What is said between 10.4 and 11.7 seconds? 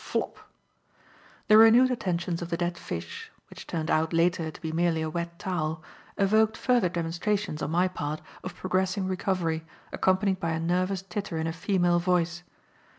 a nervous titter in a